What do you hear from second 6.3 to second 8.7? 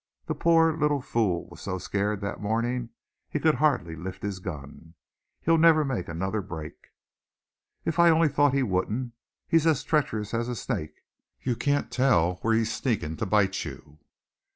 break." "If I only thought he